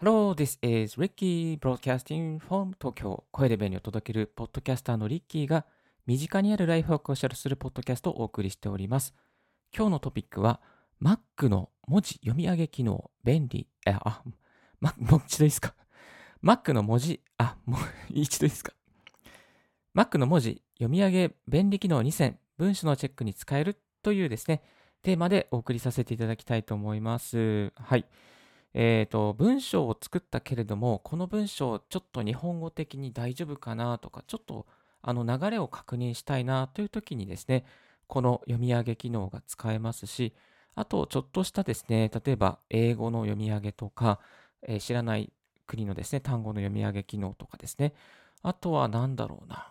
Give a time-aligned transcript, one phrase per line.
[0.00, 3.24] Hello, this is Ricky Broadcasting from Tokyo.
[3.32, 5.66] 声で便利を届けるポッドキャスターのリッキーが
[6.06, 9.12] 身近にあるライフワークをシェアするポッドキャストをお送りしております。
[9.76, 10.60] 今日のトピックは
[11.02, 14.22] Mac の文字読み上げ機能便利、えあ、
[14.80, 15.74] ま、もう一度いいですか
[16.44, 18.72] ?Mac の文字、あ、もう一度いいですか
[19.96, 24.62] ?Mac の文字読み上げ便利機能2選、文章のチェックに使えるというですね、
[25.02, 27.72] テーマでお送りさせていただきたいと思います。
[27.74, 28.06] はい。
[28.74, 34.66] えっ、と、文章を作ったけれども、この文章、ちょっと日本語的に大丈夫かなとか、ちょっと
[35.02, 37.64] あの流れを確認したいなという時にですね、
[38.06, 40.34] この読み上げ機能が使えますし、
[40.74, 44.20] あと、ちょっとしたですね、例えば英語の読み上げとか、
[44.62, 45.32] えー知らない
[45.66, 47.94] 国のですね、単語の読み上げ機能とかですね、
[48.42, 49.67] あとは何だろうな。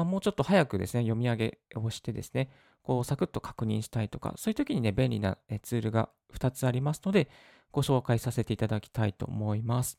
[0.00, 2.48] まあ、もうちょっと早くですね、読み上げをしてですね、
[2.82, 7.28] こうサクッと確認したいとか、そういう時にね、便利なツールが2つありますので、
[7.70, 9.98] ご紹介させていただきたいと思います。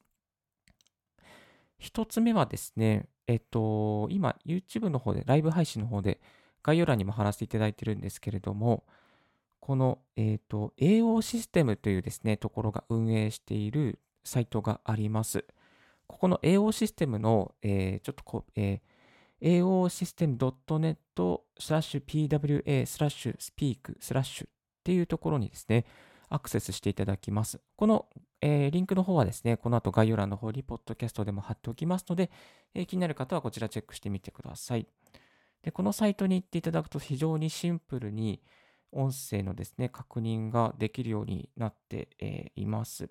[1.80, 6.20] 1つ目はですね、えっと、今、YouTube の方で、ライブ配信の方で、
[6.64, 8.84] 概要欄にも貼らせていただいてるんですけれども、
[9.60, 15.46] この、えっと、AO システムというですね、ところが運営しているサイトがあります。
[16.08, 18.91] ここの AO システムの、えーちょっとこう、えー
[19.42, 24.50] aosystem.net スラッシュ pwa スラッシュ speak スラッシュっ
[24.84, 25.86] ていうところにですね、
[26.30, 27.60] アクセスしていただきます。
[27.76, 28.08] この、
[28.42, 32.32] えーリンクの方はですね、この後概要欄の方にポッドキャストでも貼っておきますので、
[32.74, 34.88] えー気になる方はこちらチェックしてみてください。
[35.64, 38.42] で、このサイトに行っていただくと非常にシンプルに
[38.92, 43.10] 音声のですね、確認ができるようになって、えーいます。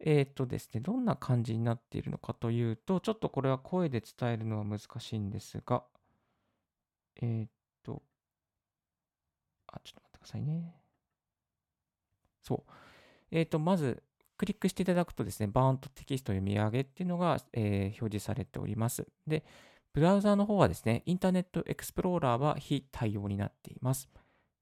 [0.00, 5.84] えっ、とですね、どんな感じになっているのかというと、ちょっとこれは声で伝えるのは難しいんですが、
[7.20, 7.50] えっ、
[7.82, 8.02] と、
[9.66, 10.74] あ、ちょっと待ってくださいね。
[12.42, 12.72] そう。
[13.30, 14.02] えっ、と、まず、
[14.38, 19.06] クリックしていただくとですね、バーンとテキスト読み上げっていうのが、え表示されております。
[19.26, 19.44] で、
[19.92, 24.08] ブラウザーの方はですね、インターネットエクスプローラーは非対応になっています。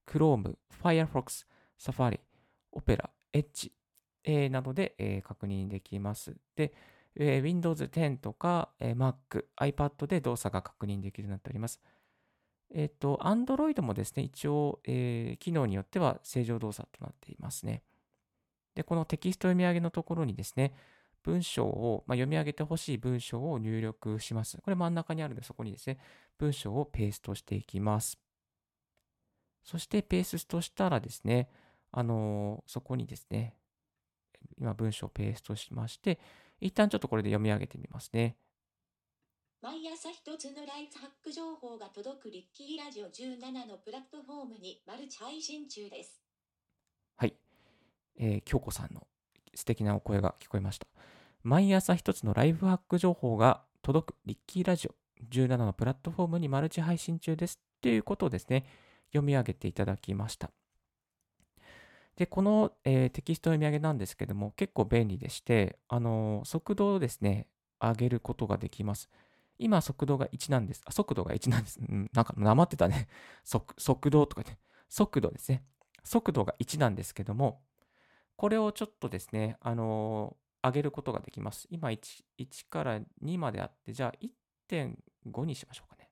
[0.06, 1.46] Chrome、Firefox、
[1.78, 2.18] Safari、
[2.72, 3.70] Opera、Edge、
[4.30, 6.36] えーなどで、えー確認できます。
[6.54, 6.72] で、
[7.16, 11.80] えー Windows 10とか、えー Mac、iPad で動作が確認できるようになっております。
[12.70, 17.82] えっ、と、Android もですね、一応、えー機能によっては正常動作となっていますね。
[18.74, 20.74] で、このテキスト読み上げのところにですね、
[21.22, 24.58] 文章を、まあ、読み上げてほしい文章を入力します。
[24.58, 25.98] これ真ん中にあるので、そこにですね、
[26.38, 28.18] 文章をペーストしていきます。
[29.64, 31.48] そして、ペーストしたらですね、
[31.90, 33.56] あのーそこにですね、
[34.58, 36.18] 今文章をペーストしまして、
[36.60, 38.36] 一旦ちょっとこれで読み上げてみますね。
[39.60, 46.20] 毎朝一つのライフハック情報が届くリッキーラジオ17のプラットフォームにマルチ配信中です。
[47.16, 47.34] はい。
[48.18, 49.06] えー京子さんの
[49.54, 50.86] 素敵なお声が聞こえました。
[51.42, 54.94] 毎朝一つのライフハック情報が届くリッキーラジオ
[55.30, 58.64] 17のプラットフォームにマルチ配信中ですっていうことをですね、
[59.08, 60.50] 読み上げていただきました。
[62.18, 67.46] で、この、えーテキスト読み上げなんですけども、結構便利でして、あのー速度をですね、
[67.80, 69.08] 上げることができます。
[69.56, 70.82] 今、速度が1なんです。
[70.84, 71.78] あ、速度が1なんです。
[71.80, 73.06] うん、なんか、なまってたね。
[73.44, 74.58] 速、速度とかね。
[74.88, 75.64] 速度ですね。
[76.02, 77.62] 速度が1なんですけども、
[78.34, 81.68] これをちょっとですね、あのー上げることができます。
[81.70, 86.10] 今1、1から2まであって、じゃあ1.5にしましょうかね。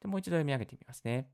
[0.00, 1.30] で、もう一度読み上げてみますね。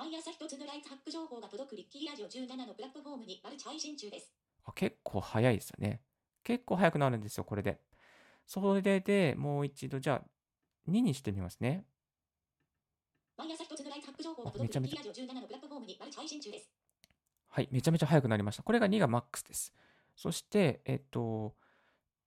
[0.00, 4.32] 毎朝一つのライフハック情報が届くリッキーラジオ17のプラットフォームにマルチ配信中です。
[4.64, 6.00] あ結構早いですよね。
[6.42, 7.78] 結構早くなるんですよ、これで。
[8.46, 11.84] それで、もう一度、じゃあ2にしてみますね。
[13.36, 16.70] 毎朝一つのライフハック情報が届くリッキーラジオ17のプラットフォームにマルチ配信中です。
[17.48, 18.62] はい、めちゃめちゃ早くなりました。
[18.62, 19.74] これが2がマックスです。
[20.16, 21.54] そして、えっと、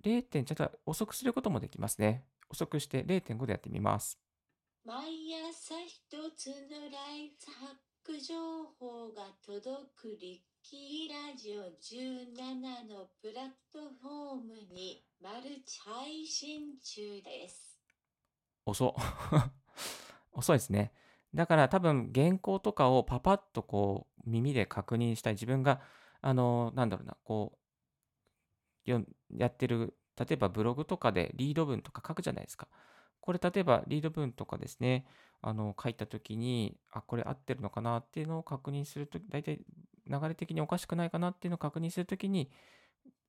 [0.04, 0.22] 0.
[0.22, 2.24] 点、ちょっと遅くすることもできますね。
[2.52, 4.20] 遅くして0.5でやってみます。
[4.86, 6.03] 毎朝一
[6.36, 8.36] つのライフハック情
[8.80, 17.80] 報が届くリッキーラジオ17のプラットフォームにマルチ配信中です。
[18.66, 18.96] 遅。
[20.34, 20.92] 遅いですね。
[21.36, 25.82] だから多分原稿とかをパパッとこう耳で確認したい自分が
[26.22, 27.60] あのなんだろうなこ
[28.88, 32.68] うやってる例えばブログとかでリード文とか書くじゃないですか。
[33.24, 35.06] これ例えばリード文とかですね
[35.42, 39.62] あの書いた時にあこれ合ってるのかなっていうのを確認すると大体
[40.06, 42.52] 流れ的におかしくないかなっていうのを確認するときに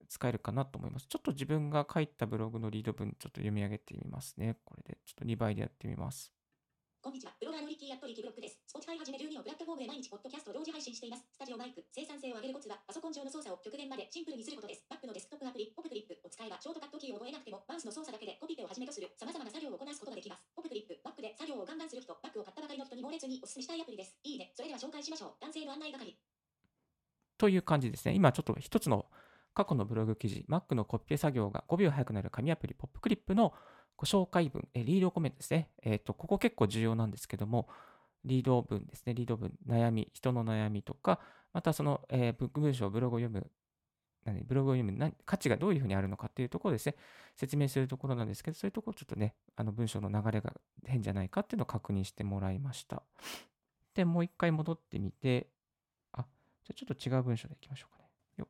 [0.08, 1.06] 使えるかなと思います。
[1.06, 4.56] ちょっと自分が書いたブログのリード文ちょっと読み上げてみますね。
[4.64, 6.32] これでちょっと2倍でやってみます。
[7.04, 7.36] こんにちは。
[7.38, 8.56] ブロガーのリッキーアットリキブロックです。
[8.64, 11.28] Spotify はじめ12のプラットフォームへ毎日ポッドキャスト同時配信しています。
[11.36, 14.88] スタジオマイク、生産性を上げるコツは、パソコン上の操作を極限までシンプルにすることです。
[14.88, 20.42] Mac のデスクトップアプリ、ポップクリップを使えば、ショートカットキーを覚えなくても、マウスの操作だけでコピペをはじめとする様々な作業をこなすことができます。
[20.56, 24.16] ポップクリップ、Mac で作業をガンガンする人、Mac を買ったばかりの人に猛烈にお勧めしたいアプリです。
[24.24, 24.52] いいね。
[24.56, 25.44] それでは紹介しましょう。
[25.44, 26.16] 男性の案内係。
[27.36, 28.14] という感じですね。
[28.14, 29.04] 今ちょっと一つの
[29.52, 33.52] 過去のブログ記事、Mac のコピペ作業が5秒早くなる神アプリ、ポップクリップの
[33.96, 35.68] ご紹介文、えリードコメントですね。
[35.82, 37.68] えっ、と、ここ結構重要なんですけども、
[38.24, 39.12] リード文ですね。
[39.12, 41.20] リード文、悩み、人の悩みとか、
[41.52, 43.50] またその、えー文章、ブログを読む、
[44.24, 46.96] 何ブログを読む何価値がどういうふうにあるのかっていうところですね、
[47.36, 50.52] 説明するところなんですけど、そういうところちょっとね、あの文章の流れが
[50.84, 53.02] 変じゃないかっていうのを確認してもらいました。
[53.94, 55.48] で、もう一回戻ってみて、
[56.12, 56.26] あ、
[56.64, 58.08] じゃちょっと違う文章でいきましょうかね。
[58.38, 58.48] よ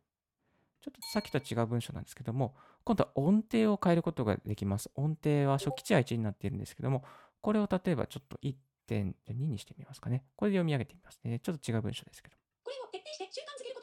[0.81, 2.55] ちょっとさっきと違う文章なんですけども、
[2.85, 4.91] 今度は音程を変えることができます。
[4.95, 7.05] 音程は初期値は1になっているんですけども、
[7.41, 10.25] これを例えばちょっと1.2にしてみますかね。
[10.37, 11.39] これで読み上げてみますね。
[11.41, 12.37] ちょっと違う文章ですけど。
[12.65, 13.74] これを徹底して習慣づける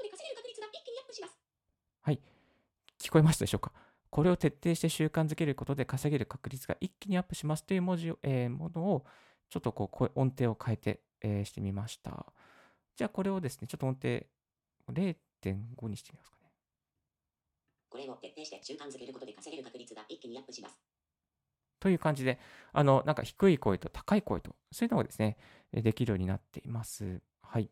[2.01, 2.19] はい。
[3.00, 3.71] 聞こえましたでしょうか？
[4.09, 9.06] これを徹底して習慣づけることで稼げる確率が一気にアップしますという文字を、えーものを、
[9.50, 12.25] ちょっとこう声、音程を変えて、えーしてみました。
[12.95, 14.25] じゃあこれをですね、ちょっと音程
[14.92, 16.51] 0.5にしてみますかね。
[17.89, 20.80] これを徹底して習慣づけることで稼げる確率が一気にアップします。
[21.80, 22.39] という感じで、
[22.74, 25.38] あの、なんか低い声と高い声と、そういうのがですね、
[25.74, 27.21] えできるようになっています。
[27.42, 27.69] はい。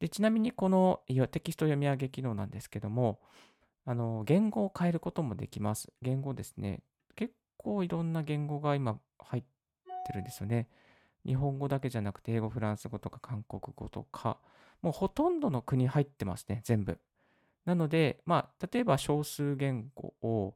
[0.00, 1.00] で、ちなみにこの
[1.30, 3.20] テキスト読み上げ機能なんですけども、
[3.86, 5.92] あの、言語を変えることもできます。
[6.02, 6.80] 言語ですね。
[7.16, 9.42] 結構いろんな言語が今入っ
[10.06, 10.68] てるんですよね。
[11.26, 14.38] 日本語だけじゃなくて、英語、フランス語とか韓国語とか、
[14.82, 16.98] もうほとんどの国入ってますね、全部。
[17.64, 20.54] なので、まあ、例えば少数言語を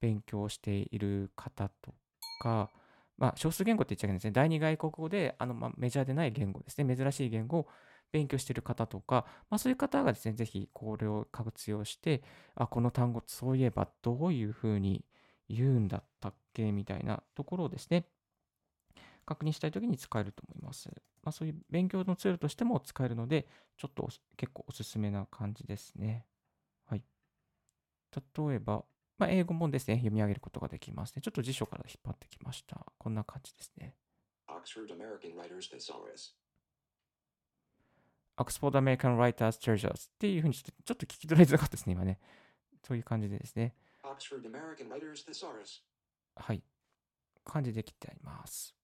[0.00, 1.94] 勉強している方と
[2.40, 2.70] か、
[3.18, 4.32] まあ、少数言語って言っちゃいけないですね。
[4.32, 6.96] 第二外国語で、あの、まあ、メジャーでない言語ですね。
[6.96, 7.68] 珍しい言語を
[8.12, 12.22] 勉強している方とか、まあ、そういう方がですね、ぜひこれを活用して、
[12.54, 15.04] あ、この単語、そういえばどういうふうに
[15.48, 18.06] 言うんだったっけみたいなところをですね、
[19.26, 20.88] 確認したいときに使えると思います。
[21.22, 26.24] まあ、そういう勉強のツールとしても使えるので、ちょっと結構おすすめな感じですね。
[26.84, 27.02] はい。
[28.14, 28.84] 例えば、
[29.18, 31.22] まあ、英語もですね、読み上げることができますね。
[31.22, 32.86] ちょっと辞書から引っ張ってきました。
[32.98, 33.96] こんな感じですね。
[34.48, 36.34] Oxford American Writers Thesaurus.
[38.38, 42.18] Oxford American Writers Treasures っていうふうにちょっとちょっと聞き取りづらかったですね、今ね。
[42.86, 43.74] そういう感じでですね。
[46.36, 46.62] はい。
[47.44, 48.74] 感じできてあります。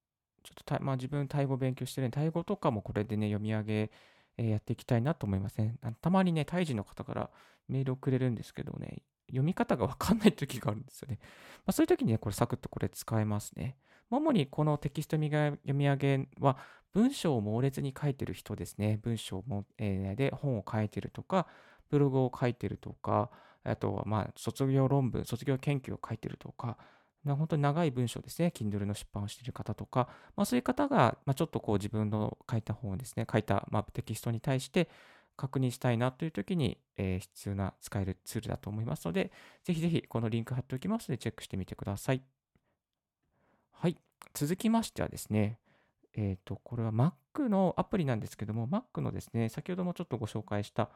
[0.42, 3.90] ちょっとた、まあ、自分、タイ語勉強してるんで、タイ語とかもこれでね、読み上げ、
[4.38, 5.76] えーやっていきたいなと思いますね。
[5.82, 7.30] あたまにね、タイ人の方から
[7.68, 11.18] メールをくれるんですけどね、読み方がわかんない時があるんですよね。
[11.20, 11.28] ま
[11.66, 13.76] あ、そういう時にね、これサクッとこれ使えますね。
[14.10, 16.58] 主にこのテキスト読み上げは、
[16.92, 18.98] 文章を猛烈に書いてる人ですね。
[19.02, 21.46] 文章も、えーで本を書いてるとか、
[21.88, 23.30] ブログを書いてるとか、
[23.64, 26.76] あとはまあ卒業論文、卒業研究を書いてるとか、
[27.24, 34.88] 本当に長い文章ですね、Kindle の出版をしている方とか、まあ、そういう方が、まあ、ちょっとこう自分の書いた本をですね、書いた、まあ、テキストに対して
[35.36, 39.30] 確認したいなという時に、えー必要な使えるツールだと思いますので、
[39.64, 42.41] ぜひぜひこのリンク貼っておきますので、チェックしてみてください。
[43.72, 43.96] はい。
[44.34, 45.58] 続きましてはですね、
[46.14, 50.90] えっ、と、これは Mac のアプリなんですけども、Mac のですね、先ほどもちょっとご紹介した、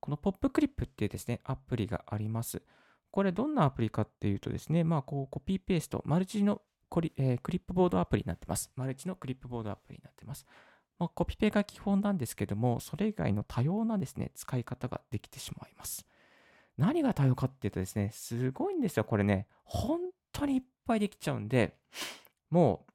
[0.00, 2.62] このポップクリップっていうですね、アプリがあります。
[3.10, 8.70] これどんなアプリかっていうとですね、まあこうコピーペースト、マルチのコリ、えークリップボードアプリになってます。
[8.76, 10.46] マルチのクリップボードアプリになってます。
[10.98, 16.06] まあ、コピペが基本なんですけども、それ以外の多様なですね、使い方ができてしまいます。
[16.78, 19.46] 何が多様かっていうとですね、すごいんですよ、これね。
[19.64, 20.00] 本
[20.32, 21.76] 当にいっぱいできちゃうんで、
[22.50, 22.92] もう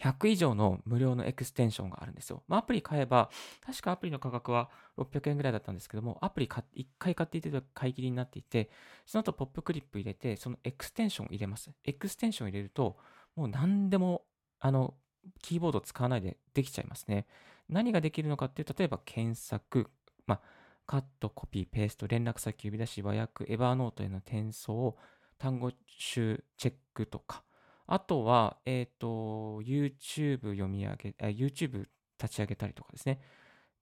[0.00, 2.42] 100以上の無料のエクステンションがあるんですよ。
[2.46, 3.30] まあ、アプリ買えば、
[3.64, 8.70] 確かアプリの価格は600円ぐらいだったんですけども、アプリ買1回買っていて買い切りになっていて、
[9.06, 11.70] その後 PopClip 入れて、そのエクステンション入れます。
[11.84, 12.96] エクステンション入れると、
[13.34, 14.24] もう何でも、
[14.60, 14.94] あの、
[15.42, 17.26] キーボード使わないでできちゃいますね。
[17.68, 19.90] 何ができるのかっていう、例えば検索、
[20.26, 20.40] まあ、
[20.86, 24.96] カット、コピー、ペースト、連絡先呼び出し、和訳、 Evernote への転送、
[25.38, 27.44] 単語集チェックとか、
[27.86, 31.86] あとは、えっ、と、YouTube 読み上げ、え YouTube
[32.20, 33.20] 立ち上げたりとかですね。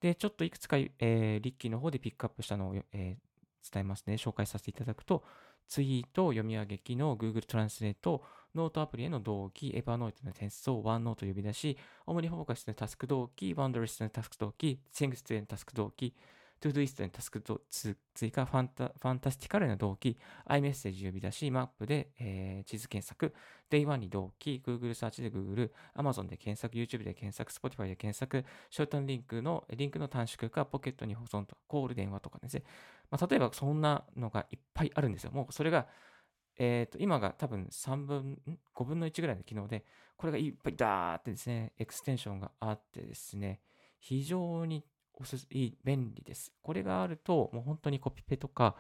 [0.01, 3.27] で、ちょっといくつか、えー、リッキーの方でピックアップしたのを、えー
[3.71, 4.15] 伝えますね。
[4.15, 5.25] 紹介させていただくと、
[5.69, 8.23] ツイート、読み上げ機能、Google Translate、
[8.55, 16.15] ノートアプリへの同期、 Evernote の転送、 OneNote 呼び出し、 OmniFocus のタスク同期、 Wunderlist のタスク同期、 Things へのタスク同期、
[16.61, 17.61] Todoist にタスクと
[18.15, 23.35] 追加、ファンタ Fantastical な同期、iMessage 呼び出し、マップで、えー地図検索、
[23.71, 32.63] Day1 に同期、Google サーチで Google、Amazon で検索、YouTube で検索、Spotify で検索、ショートンリンクの、リンクの短縮か、ポケットに保存とか、コール、電話とかですね。
[33.11, 35.31] まあ、例えばそんなのがいっぱいあるんですよ。
[35.33, 35.87] もうそれが、
[36.59, 38.41] えっ、と、今が多分3分、
[38.75, 39.85] ?5 分の1ぐらいの機能で、
[40.17, 43.61] これがいっぱいダーってですね、エクステンションがあってですね、
[43.99, 44.85] 非常に
[45.17, 46.53] おすすいい、便利です。
[46.63, 48.77] これがあると、もう本当にコピペとか、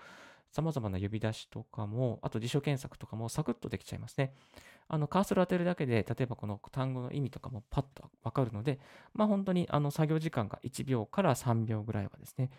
[0.50, 4.33] 様々な呼び出しとかも、あと辞書検索とかもサクッとできちゃいますね。
[4.88, 8.78] あの、カーソル当てるだけで、例えばこの単語の意味とかもパッとわかるので、
[9.12, 12.50] まあ本当にあの作業時間が1秒から3秒ぐらいはですね、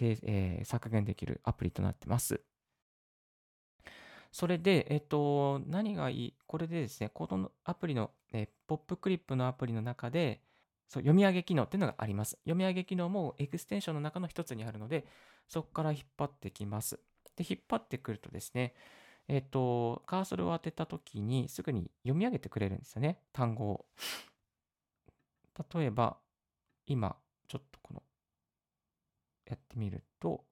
[0.00, 2.40] えー削減できるアプリとなってます。
[4.30, 6.34] それで、えっと、何がいい？
[6.46, 10.40] これでですね、このアプリの、えーポップクリップのアプリの中で、
[10.88, 12.32] そう読み上げ機能っていうのがあります。
[12.44, 15.06] 読み上げ機能もエクステンションの中の一つにあるので、
[15.48, 17.00] そこから引っ張ってきます。
[17.36, 18.74] で、引っ張ってくるとですね、
[19.28, 23.86] えっと、カーソルを当てたときにすぐに読み上げてくれるんですよね、単語を。
[25.74, 26.18] 例えば、
[26.86, 27.16] 今、
[27.48, 28.02] ちょっとこの、
[29.46, 30.44] やってみると、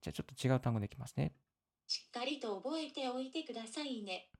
[0.00, 1.32] じゃあちょっと違う単語できますね。
[1.86, 4.30] しっかりと覚えておいてくださいね。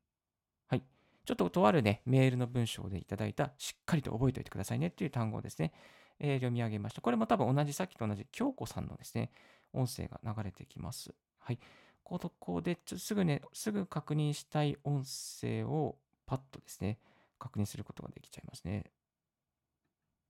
[1.29, 1.33] はい。
[1.33, 5.73] ちょっととあるね、メールの文章でいただいた、しっかりと覚えておいてくださいねっていう単語をですね、
[6.21, 7.01] えー読み上げました。
[7.03, 9.31] これも多分同じ、さっきと同じ、京子さんのですね、
[9.73, 11.15] 音声が流れてきます。
[11.39, 11.61] はい。
[12.03, 16.99] ここで、ちょすぐね、すぐ確認したい音声をパッとですね、
[17.39, 18.91] 確認することができちゃいますね。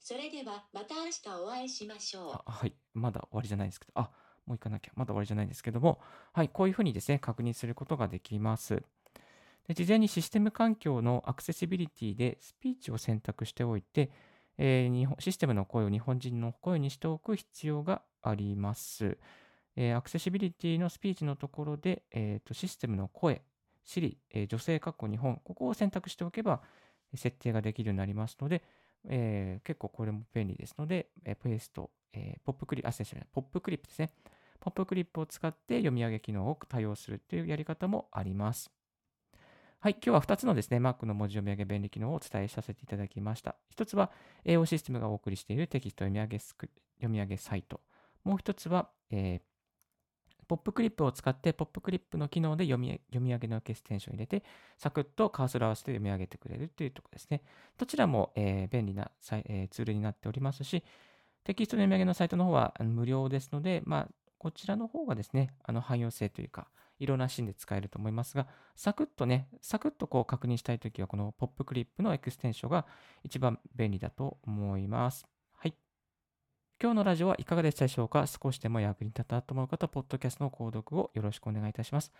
[0.00, 2.50] それではまた明日お会いしましょうあ。
[2.50, 2.74] はい。
[2.94, 4.10] まだ終わりじゃないですけど、あ、
[4.46, 4.92] もう行かなきゃ。
[4.96, 6.00] まだ終わりじゃないんですけども、
[6.32, 6.48] はい。
[6.48, 8.82] こういうふうにですね、確認することができます。
[9.68, 14.10] で事前にシステム環境のアクセシビリティでスピーチを選択しておいて、
[14.56, 19.18] えー日本システムの声を日本人の声にしておく必要があります。
[19.76, 23.42] えーアクセシビリティのスピーチのところで、えーとシステムの声、
[23.86, 26.62] Siri、え女性括弧日本、ここを選択しておけば
[27.14, 28.62] 設定ができるようになりますので、
[29.06, 34.10] えー結構これも便利ですので、えーペースト、えーポップクリップ、あ、失礼しポップクリップですね。
[34.60, 38.77] ポップクリップを使って読み上げ機能を多用するというやり方もあります。
[39.80, 43.54] はい、今日は2つのですね、Mac の文字読み上げ便利機能をお伝えさせていただきました。
[43.76, 44.10] 1つは
[44.44, 46.68] AO システムがお送りしているテキスト読み上げ読
[47.02, 47.80] み上げサイト。
[48.24, 49.40] もう1つは、えー
[50.48, 54.42] ポップクリップを使って、ポップクリップの機能で読み上げのエクステンションを入れて、
[54.78, 57.42] サクッとカーソル合わせて読み上げてくれるというところですね。
[57.76, 60.82] どちらも、えー便利な、えーツールになっておりますし、
[61.44, 64.08] テキストの読み上げのサイトの方は無料ですので、まあ、
[64.38, 66.68] こちらの方がですね、あの汎用性というか、
[66.98, 72.86] 色なしで使えると思いますが、サクッとね、サクッとこう確認したいときは、この PopClip のエクステンションが
[73.22, 75.26] 一番便利だと思います。
[75.52, 75.74] はい。
[76.82, 78.26] 今日のラジオはいかがでしたでしょうか？
[78.26, 82.12] 少しでも役に立ったと思う方、ポッドキャストの購読をよろしくお願いいたします。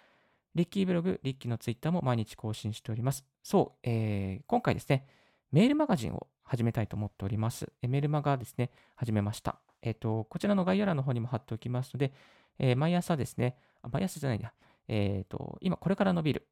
[0.54, 3.24] リッキーブログ、リッキーのツイッターも毎日更新しております。
[3.42, 5.06] そう、えー今回ですね、
[5.52, 7.70] メールマガジンを始めたいと思っております。
[7.82, 9.60] メールマガですね、始めました。
[9.82, 12.12] えっ、と、こちらの概要欄の方にも貼っておきますので、
[12.58, 14.54] えー毎朝ですね、あ毎朝じゃないんだ、
[14.88, 16.48] えっ、と、今これから伸びる、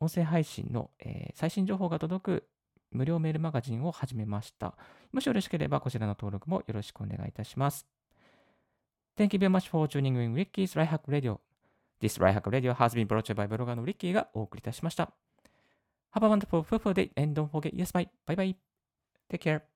[0.00, 2.48] 音声配信の、えー最新情報が届く
[2.92, 4.76] 無料メールマガジンを始めました。
[5.12, 7.86] もしよろしければこちらの登録もよろしくお願いいたします。
[9.16, 11.38] Thank you very much for tuning in Ricky's r i h a c k Radio.
[12.00, 13.84] This r i h a c k Radio has been brought to you by ブロガーの
[13.84, 15.12] Ricky がお送りいたしました。
[16.14, 18.08] Have a wonderful, fruitful day and don't forget, yes, bye.
[18.26, 18.56] Bye bye.
[19.28, 19.73] Take care.